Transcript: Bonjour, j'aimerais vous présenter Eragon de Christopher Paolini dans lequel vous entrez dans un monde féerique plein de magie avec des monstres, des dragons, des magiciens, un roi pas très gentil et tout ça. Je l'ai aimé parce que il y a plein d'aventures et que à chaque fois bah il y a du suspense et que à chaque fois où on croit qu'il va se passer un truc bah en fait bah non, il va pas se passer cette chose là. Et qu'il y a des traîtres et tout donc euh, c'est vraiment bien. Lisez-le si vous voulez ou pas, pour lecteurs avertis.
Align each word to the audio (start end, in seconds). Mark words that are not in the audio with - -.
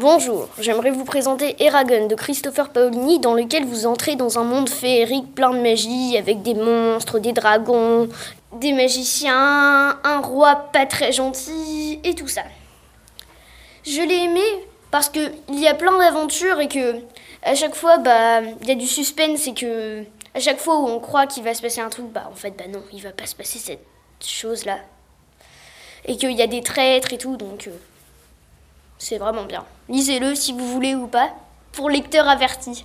Bonjour, 0.00 0.48
j'aimerais 0.60 0.92
vous 0.92 1.04
présenter 1.04 1.60
Eragon 1.60 2.06
de 2.06 2.14
Christopher 2.14 2.68
Paolini 2.68 3.18
dans 3.18 3.34
lequel 3.34 3.64
vous 3.64 3.84
entrez 3.84 4.14
dans 4.14 4.38
un 4.38 4.44
monde 4.44 4.68
féerique 4.68 5.34
plein 5.34 5.50
de 5.50 5.58
magie 5.58 6.16
avec 6.16 6.40
des 6.42 6.54
monstres, 6.54 7.18
des 7.18 7.32
dragons, 7.32 8.08
des 8.52 8.72
magiciens, 8.72 9.98
un 10.04 10.20
roi 10.20 10.70
pas 10.72 10.86
très 10.86 11.10
gentil 11.10 11.98
et 12.04 12.14
tout 12.14 12.28
ça. 12.28 12.42
Je 13.84 14.00
l'ai 14.00 14.22
aimé 14.22 14.44
parce 14.92 15.08
que 15.08 15.32
il 15.48 15.58
y 15.58 15.66
a 15.66 15.74
plein 15.74 15.98
d'aventures 15.98 16.60
et 16.60 16.68
que 16.68 17.00
à 17.42 17.56
chaque 17.56 17.74
fois 17.74 17.98
bah 17.98 18.42
il 18.42 18.68
y 18.68 18.70
a 18.70 18.76
du 18.76 18.86
suspense 18.86 19.48
et 19.48 19.54
que 19.54 20.04
à 20.32 20.38
chaque 20.38 20.60
fois 20.60 20.78
où 20.78 20.86
on 20.86 21.00
croit 21.00 21.26
qu'il 21.26 21.42
va 21.42 21.54
se 21.54 21.60
passer 21.60 21.80
un 21.80 21.88
truc 21.88 22.06
bah 22.06 22.28
en 22.30 22.36
fait 22.36 22.52
bah 22.56 22.68
non, 22.72 22.84
il 22.92 23.02
va 23.02 23.10
pas 23.10 23.26
se 23.26 23.34
passer 23.34 23.58
cette 23.58 23.84
chose 24.24 24.64
là. 24.64 24.78
Et 26.04 26.16
qu'il 26.16 26.30
y 26.36 26.42
a 26.42 26.46
des 26.46 26.62
traîtres 26.62 27.12
et 27.12 27.18
tout 27.18 27.36
donc 27.36 27.66
euh, 27.66 27.72
c'est 28.98 29.18
vraiment 29.18 29.44
bien. 29.44 29.64
Lisez-le 29.88 30.34
si 30.34 30.52
vous 30.52 30.66
voulez 30.66 30.94
ou 30.94 31.06
pas, 31.06 31.30
pour 31.72 31.88
lecteurs 31.88 32.28
avertis. 32.28 32.84